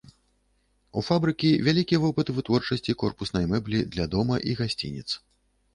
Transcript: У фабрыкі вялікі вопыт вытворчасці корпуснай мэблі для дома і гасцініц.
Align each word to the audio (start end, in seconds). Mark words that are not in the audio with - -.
У 1.01 1.03
фабрыкі 1.07 1.51
вялікі 1.67 1.99
вопыт 2.07 2.33
вытворчасці 2.39 2.97
корпуснай 3.05 3.45
мэблі 3.53 3.79
для 3.95 4.05
дома 4.17 4.35
і 4.49 4.59
гасцініц. 4.65 5.09